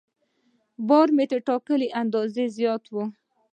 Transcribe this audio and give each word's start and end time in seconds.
بار 0.87 1.07
مې 1.15 1.25
تر 1.31 1.39
ټاکلي 1.47 1.87
اندازې 2.01 2.43
زیات 2.57 2.83
و. 2.93 2.95